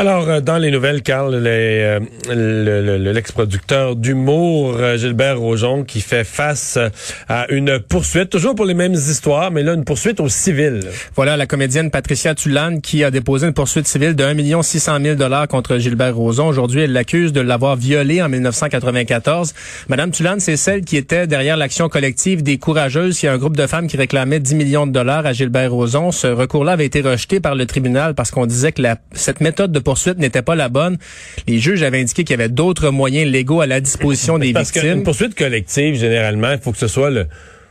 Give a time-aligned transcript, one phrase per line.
[0.00, 1.98] Alors, euh, dans les nouvelles, Carl, euh,
[2.28, 6.78] le- le- le- l'ex-producteur d'humour euh, Gilbert Rojon qui fait face
[7.28, 10.82] à une poursuite, toujours pour les mêmes histoires, mais là, une poursuite au civil.
[11.16, 15.16] Voilà la comédienne Patricia Tulane qui a déposé une poursuite civile de 1 600 000
[15.16, 16.46] dollars contre Gilbert Rozon.
[16.46, 19.52] Aujourd'hui, elle l'accuse de l'avoir violé en 1994.
[19.88, 23.20] Madame Tulane, c'est celle qui était derrière l'action collective des courageuses.
[23.24, 25.72] Il y a un groupe de femmes qui réclamait 10 millions de dollars à Gilbert
[25.72, 26.12] Rozon.
[26.12, 29.72] Ce recours-là avait été rejeté par le tribunal parce qu'on disait que la- cette méthode
[29.72, 30.98] de poursuite n'était pas la bonne.
[31.46, 34.70] Les juges avaient indiqué qu'il y avait d'autres moyens légaux à la disposition des Parce
[34.70, 34.92] victimes.
[34.96, 37.26] qu'une poursuite collective, généralement, il faut que ce soit le...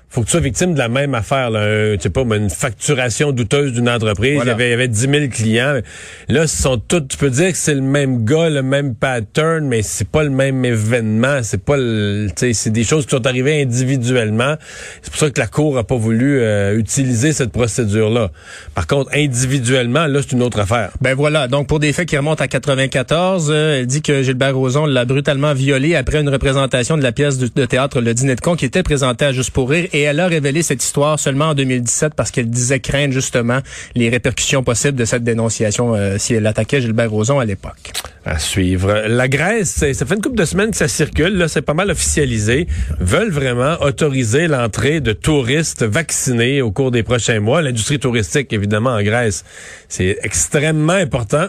[0.09, 2.37] faut que tu sois victime de la même affaire, là, un, tu sais pas, mais
[2.37, 4.35] une facturation douteuse d'une entreprise.
[4.35, 4.51] Voilà.
[4.51, 5.81] Il, y avait, il y avait 10 000 clients.
[6.29, 9.67] Là, ce sont tous, tu peux dire que c'est le même gars, le même pattern,
[9.67, 11.39] mais c'est pas le même événement.
[11.43, 14.55] C'est pas le, c'est des choses qui sont arrivées individuellement.
[15.01, 18.31] C'est pour ça que la Cour a pas voulu euh, utiliser cette procédure-là.
[18.75, 20.91] Par contre, individuellement, là, c'est une autre affaire.
[21.01, 24.55] Ben voilà, donc pour des faits qui remontent à 94, euh, elle dit que Gilbert
[24.55, 28.35] Rozon l'a brutalement violée après une représentation de la pièce de, de théâtre Le Dîner
[28.35, 31.19] de con qui était présentée à Juste pour rire et elle a révélé cette histoire
[31.19, 33.59] seulement en 2017 parce qu'elle disait craindre justement
[33.95, 37.91] les répercussions possibles de cette dénonciation euh, si elle attaquait Gilbert Rozon à l'époque.
[38.25, 39.05] À suivre.
[39.07, 41.37] La Grèce, ça fait une couple de semaines que ça circule.
[41.37, 42.67] Là, c'est pas mal officialisé.
[42.99, 47.61] Veulent vraiment autoriser l'entrée de touristes vaccinés au cours des prochains mois.
[47.61, 49.45] L'industrie touristique, évidemment, en Grèce,
[49.87, 51.47] c'est extrêmement important.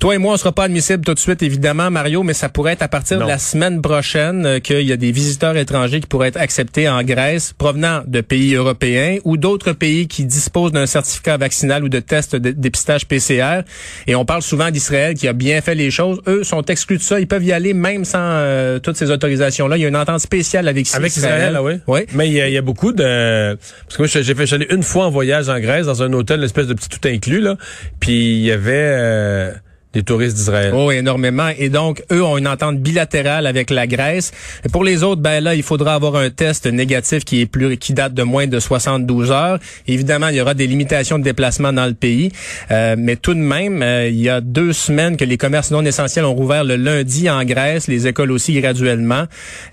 [0.00, 2.72] Toi et moi, on sera pas admissibles tout de suite, évidemment, Mario, mais ça pourrait
[2.72, 3.26] être à partir Non.
[3.26, 6.88] de la semaine prochaine euh, qu'il y a des visiteurs étrangers qui pourraient être acceptés
[6.88, 11.90] en Grèce provenant de pays européens ou d'autres pays qui disposent d'un certificat vaccinal ou
[11.90, 13.60] de test de dépistage PCR.
[14.06, 16.22] Et on parle souvent d'Israël qui a bien fait les choses.
[16.26, 17.20] Eux sont exclus de ça.
[17.20, 19.76] Ils peuvent y aller même sans euh, toutes ces autorisations-là.
[19.76, 21.74] Il y a une entente spéciale avec, Avec Israël, ah oui?
[21.88, 22.00] Oui.
[22.14, 23.54] Mais il y, a- il y a beaucoup de...
[23.86, 26.38] Parce que moi, j'ai fait, j'allais une fois en voyage en Grèce, dans un hôtel,
[26.38, 27.56] une espèce de petit tout inclus, là.
[28.00, 29.52] Puis il y avait euh,
[29.92, 30.72] des touristes d'Israël.
[30.74, 31.48] Oh, énormément.
[31.58, 34.32] Et donc, eux ont une entente bilatérale avec la Grèce.
[34.72, 37.92] Pour les autres, ben là, il faudra avoir un test négatif qui est plus, qui
[37.92, 39.58] date de moins de 72 heures.
[39.88, 42.30] Évidemment, il y aura des limitations de déplacement dans le pays.
[42.70, 45.84] Euh, mais tout de même, euh, il y a deux semaines que les commerces non
[45.84, 49.24] essentiels ont rouvert le lundi en Grèce, les écoles aussi graduellement.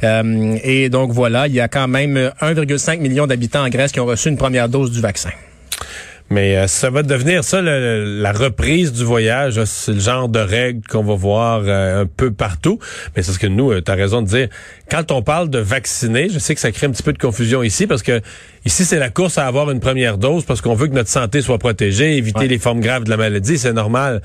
[0.03, 3.99] Euh, et donc, voilà, il y a quand même 1,5 million d'habitants en Grèce qui
[3.99, 5.29] ont reçu une première dose du vaccin.
[6.30, 9.64] Mais euh, ça va devenir ça, le- la reprise du voyage.
[9.64, 12.80] C'est le genre de règles qu'on va voir euh, un peu partout.
[13.16, 14.50] Mais c'est ce que nous, tu as raison de dire.
[14.92, 17.64] Quand on parle de vacciner, je sais que ça crée un petit peu de confusion
[17.64, 18.20] ici parce que
[18.66, 21.42] ici, c'est la course à avoir une première dose parce qu'on veut que notre santé
[21.42, 22.48] soit protégée, éviter Ouais.
[22.48, 24.22] les formes graves de la maladie, c'est normal.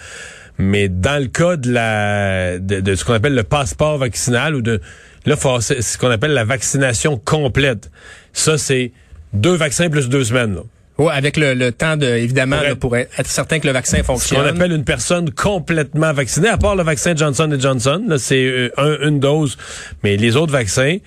[0.58, 4.60] Mais dans le cas de la de, de ce qu'on appelle le passeport vaccinal ou
[4.60, 4.80] de
[5.24, 7.90] là, faut- c'est ce qu'on appelle la vaccination complète.
[8.32, 8.90] Ça, c'est
[9.32, 10.56] deux vaccins plus deux semaines.
[10.56, 10.62] là.
[10.98, 13.72] Ouais, avec le, le temps de, évidemment, Pour là, être- pour être certain que le
[13.72, 14.40] vaccin Ce fonctionne.
[14.42, 18.68] qu'on appelle une personne complètement vaccinée, à part le vaccin Johnson Johnson, là, c'est euh,
[18.76, 19.56] un- une dose.
[20.04, 20.98] Mais les autres vaccins,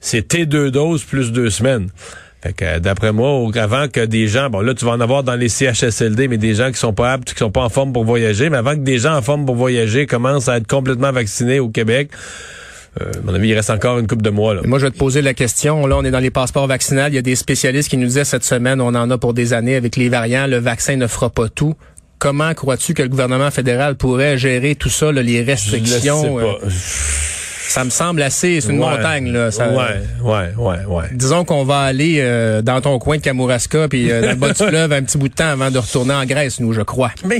[0.00, 1.88] c'est T deux doses plus deux semaines.
[2.42, 5.36] Fait que, d'après moi, avant que des gens, bon là, tu vas en avoir dans
[5.36, 8.04] les CHSLD, mais des gens qui sont pas aptes, qui sont pas en forme pour
[8.04, 11.60] voyager, mais avant que des gens en forme pour voyager commencent à être complètement vaccinés
[11.60, 12.10] au Québec,
[13.00, 14.60] euh, à mon avis, il reste encore une couple de mois, là.
[14.64, 15.86] Moi, je vais te poser la question.
[15.86, 17.06] Là, on est dans les passeports vaccinaux.
[17.08, 19.52] Il y a des spécialistes qui nous disaient cette semaine, on en a pour des
[19.54, 21.74] années avec les variants, le vaccin ne fera pas tout.
[22.18, 25.52] Comment crois-tu que le gouvernement fédéral pourrait gérer tout ça, là, les Je le sais
[25.52, 26.38] restrictions?
[26.38, 26.68] euh, pas.
[26.68, 28.90] ça me semble assez, c'est une Ouais.
[28.90, 29.32] montagne.
[29.32, 31.04] Là, Ça- Ouais, ouais, ouais, ouais.
[31.14, 34.48] Disons qu'on va aller euh, dans ton coin de Kamouraska, puis euh, dans le bas
[34.52, 37.10] du fleuve un petit bout de temps avant de retourner en Grèce, nous, je crois.
[37.24, 37.38] Mais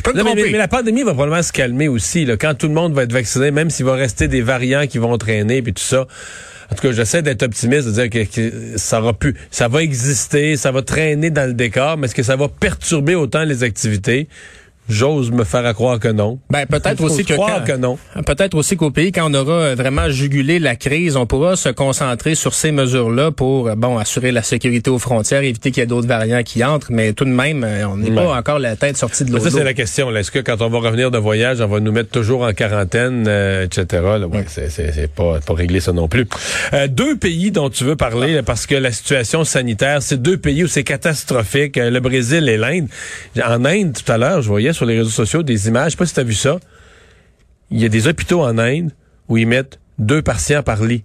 [0.00, 0.42] Je peux me Non, mais, tromper.
[0.46, 2.24] mais- mais la pandémie va probablement se calmer aussi.
[2.24, 4.96] Là, quand tout le monde va être vacciné, même s'il va rester des variants qui
[4.96, 6.06] vont traîner puis tout ça.
[6.72, 9.82] En tout cas, j'essaie d'être optimiste, de dire que, que ça aura pu, ça va
[9.82, 13.62] exister, ça va traîner dans le décor, mais est-ce que ça va perturber autant les
[13.62, 14.28] activités?
[14.90, 16.40] J'ose me faire à croire que non.
[16.50, 17.98] Ben peut-être aussi que, que non.
[18.26, 22.34] Peut-être aussi qu'au pays, quand on aura vraiment jugulé la crise, on pourra se concentrer
[22.34, 26.08] sur ces mesures-là pour bon assurer la sécurité aux frontières, éviter qu'il y ait d'autres
[26.08, 26.88] variants qui entrent.
[26.90, 29.38] Mais tout de même, euh, on n'est pas encore la tête sortie de l'eau.
[29.38, 30.14] Ça c'est la question.
[30.14, 33.26] Est-ce que quand on va revenir de voyage, on va nous mettre toujours en quarantaine,
[33.28, 33.86] euh, etc.
[33.92, 36.26] Là, ouais, c'est pas pas réglé ça non plus.
[36.72, 40.64] Euh, deux pays dont tu veux parler parce que la situation sanitaire, c'est deux pays
[40.64, 41.76] où c'est catastrophique.
[41.76, 42.88] le Brésil et l'Inde.
[43.44, 45.88] En Inde, tout à l'heure, je voyais sur les réseaux sociaux des images.
[45.88, 46.58] Je sais pas si tu as vu ça.
[47.70, 48.92] Il y a des hôpitaux en Inde
[49.28, 51.04] où ils mettent deux patients par lit.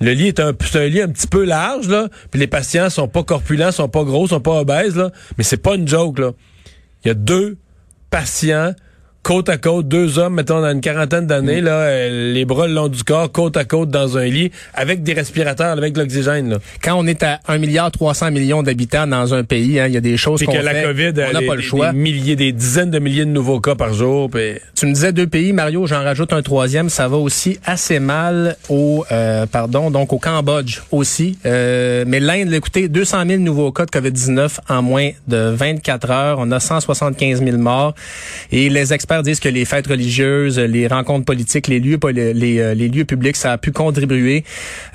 [0.00, 3.22] Le lit est un, lit un petit peu large, là, puis les patients sont pas
[3.22, 6.32] corpulents, sont pas gros, sont pas obèses, là, mais c'est pas une joke, là.
[7.04, 7.56] Il y a deux
[8.10, 8.72] patients
[9.24, 12.74] côte à côte, deux hommes, mettons, dans une quarantaine d'années, là, euh, les bras le
[12.74, 16.58] long du corps, côte à côte dans un lit, avec des respirateurs, avec de l'oxygène.
[16.82, 19.96] Quand on est à 1 milliard 300 millions d'habitants dans un pays, hein, il y
[19.96, 21.90] a des choses qu'on que la COVID, on n'a pas le choix.
[21.90, 24.30] Des milliers, des dizaines de milliers de nouveaux cas par jour.
[24.74, 28.56] Tu me disais deux pays, Mario, j'en rajoute un troisième, ça va aussi assez mal
[28.68, 31.38] au, euh, pardon, donc au Cambodge aussi.
[31.46, 36.36] Euh, mais l'Inde, écoutez, 200 000 nouveaux cas de COVID-19 en moins de 24 heures.
[36.40, 37.94] On a 175 000 morts.
[38.52, 42.74] Et les experts disent que les fêtes religieuses, les rencontres politiques, les lieux, les, euh,
[42.74, 44.44] les lieux publics, ça a pu contribuer.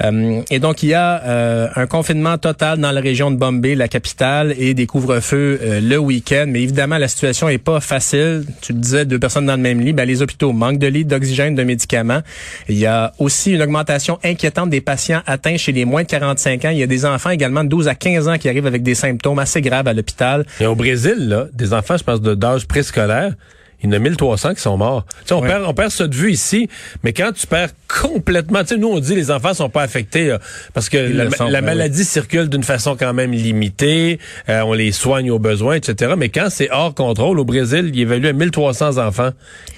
[0.03, 3.75] Euh, et donc, il y a euh, un confinement total dans la région de Bombay,
[3.75, 6.45] la capitale, et des couvre-feux le week-end.
[6.47, 8.45] Mais évidemment, la situation est pas facile.
[8.61, 9.93] Tu disais, deux personnes dans le même lit.
[9.93, 12.21] Ben, les hôpitaux manquent de lits, d'oxygène, de médicaments.
[12.67, 16.65] Il y a aussi une augmentation inquiétante des patients atteints chez les moins de 45
[16.65, 16.69] ans.
[16.69, 18.95] Il y a des enfants également de 12 à 15 ans qui arrivent avec des
[18.95, 20.45] symptômes assez graves à l'hôpital.
[20.59, 23.33] Et au Brésil, là, des enfants, je pense, d'âge préscolaire,
[23.81, 25.05] il y en a 1300 qui sont morts.
[25.31, 26.69] on, perd, on perd ça de vue ici,
[27.03, 30.35] mais quand tu perds complètement, tu sais, nous on dit les enfants sont pas affectés
[30.73, 35.31] parce que la, ben maladie circule d'une façon quand même limitée, euh, on les soigne
[35.31, 36.13] aux besoins, etc.
[36.17, 39.31] Mais quand c'est hors contrôle, au Brésil, il évalue à 1300 enfants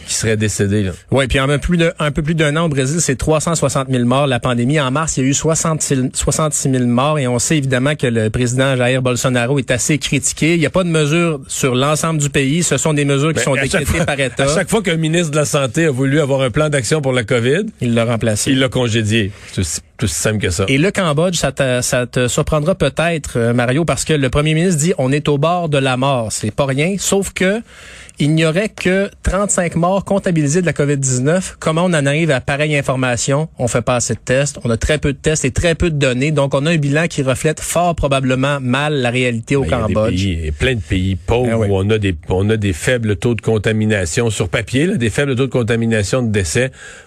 [0.08, 0.90] qui seraient décédés.
[1.12, 1.60] Oui, puis en un,
[2.12, 4.28] peu plus d'un an au Brésil, c'est 360 000 morts.
[4.28, 7.58] La pandémie, en mars, il y a eu 66, 66 000 morts et on sait
[7.58, 10.56] évidemment que le président Jair Bolsonaro est assez critiqué.
[10.56, 12.64] Il n'y a pas de mesures sur l'ensemble du pays.
[12.64, 14.44] Ce sont des mesures qui ben, sont décrétées par État.
[14.44, 17.14] À chaque fois qu'un ministre de la Santé a voulu avoir un plan d'action pour
[17.14, 18.52] la COVID, il l'a remplacé.
[18.52, 19.32] Il l'a congédié.
[19.52, 20.66] C'est aussi simple que ça.
[20.68, 24.54] Et le Cambodge, ça te, ça te surprendra peut-être, euh, Mario, parce que le premier
[24.54, 26.32] ministre dit on est au bord de la mort.
[26.32, 27.62] C'est pas rien, sauf que
[28.20, 31.56] il n'y aurait que 35 morts comptabilisés de la COVID-19.
[31.60, 33.50] Comment on en arrive à pareille information?
[33.58, 35.90] On fait pas assez de tests, on a très peu de tests et très peu
[35.90, 36.30] de données.
[36.30, 40.22] Donc, on a un bilan qui reflète fort probablement mal la réalité au Cambodge.
[40.22, 42.74] Il y a plein de pays pauvres eh où on a des on a des
[42.74, 46.66] faibles taux de contamination sur papier, là, des faibles taux de contamination de décès.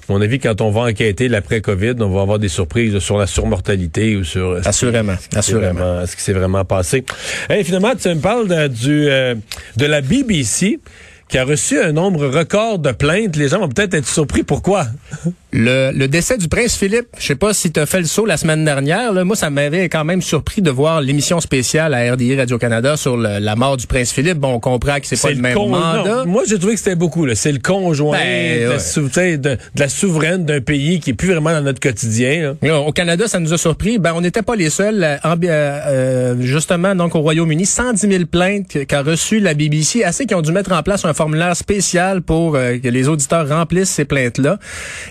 [0.08, 3.26] À mon avis, quand on va enquêter l'après-COVID, on va avoir des surprises sur la
[3.26, 7.04] surmortalité ou sur assurément, ce assurément, ce qui s'est vraiment passé?
[7.50, 9.34] Et finalement, tu me parles de, du euh,
[9.76, 10.80] de la BBC
[11.28, 13.36] qui a reçu un nombre record de plaintes.
[13.36, 14.42] Les gens vont peut-être être surpris.
[14.42, 14.86] Pourquoi?
[15.56, 18.26] Le, le, décès du prince Philippe, je sais pas si tu as fait le saut
[18.26, 19.12] la semaine dernière.
[19.12, 23.16] Là, moi, ça m'avait quand même surpris de voir l'émission spéciale à RDI Radio-Canada sur
[23.16, 24.38] la mort du prince Philippe.
[24.38, 26.24] Bon, on comprend que c'est pas le, même mandat.
[26.24, 27.32] moi, j'ai trouvé que c'était beaucoup.
[27.36, 31.78] C'est le conjoint ben, de, la souveraine d'un pays qui est plus vraiment dans notre
[31.78, 32.56] quotidien.
[32.84, 33.98] Au Canada, ça nous a surpris.
[34.00, 35.04] Ben, on n'était pas les seuls.
[35.04, 40.34] Euh, euh, justement, donc au Royaume-Uni, 110 000 plaintes qu'a reçu la BBC, assez qui
[40.34, 44.04] ont dû mettre en place un formulaire spécial pour euh, que les auditeurs remplissent ces
[44.04, 44.58] plaintes-là.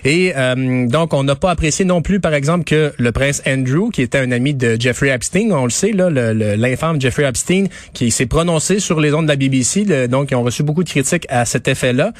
[0.04, 3.90] Et euh, donc, on n'a pas apprécié non plus, par exemple, que le prince Andrew,
[3.90, 8.10] qui était un ami de Jeffrey Epstein, on le sait, là, l'infâme Jeffrey Epstein, qui
[8.10, 11.26] s'est prononcé sur les ondes de la BBC, donc ils ont reçu beaucoup de critiques
[11.28, 12.12] à cet effet-là.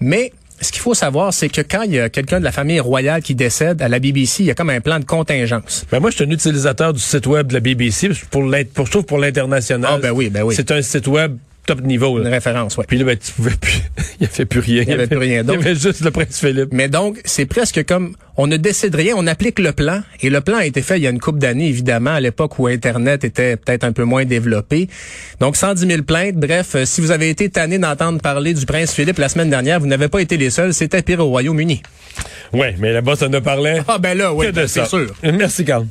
[0.00, 2.80] Mais ce qu'il faut savoir, c'est que quand il y a quelqu'un de la famille
[2.80, 5.84] royale qui décède à la BBC, il y a comme un plan de contingence.
[5.90, 9.06] Ben moi, je suis un utilisateur du site web de la BBC pour, pour, pour,
[9.06, 9.90] pour l'international.
[9.94, 10.54] Ah ben oui, ben oui.
[10.56, 12.18] C'est un site web top niveau.
[12.18, 12.84] Une référence, oui.
[12.88, 13.82] Puis là, ben, tu pouvais plus.
[14.20, 14.82] il n'y avait plus rien.
[14.82, 15.60] Il n'y avait, plus rien d'autre.
[15.60, 16.70] Il y avait juste le prince Philippe.
[16.72, 20.02] Mais donc, c'est presque comme on ne décide rien, on applique le plan.
[20.20, 22.58] Et le plan a été fait il y a une couple d'années, évidemment, à l'époque
[22.58, 24.88] où Internet était peut-être un peu moins développé.
[25.40, 26.36] Donc, 110 000 plaintes.
[26.36, 29.80] Bref, euh, si vous avez été tanné d'entendre parler du prince Philippe la semaine dernière,
[29.80, 30.74] vous n'avez pas été les seuls.
[30.74, 31.82] C'était pire au Royaume-Uni.
[32.52, 35.12] Oui, mais là-bas, ça ne parlait ah, ben là, oui, c'est sûr.
[35.22, 35.86] Merci, Carl.